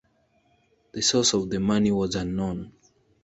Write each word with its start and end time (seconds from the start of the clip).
The 0.93 1.03
source 1.03 1.35
of 1.35 1.51
the 1.51 1.59
money 1.59 1.91
was 1.91 2.15
unknown. 2.15 2.73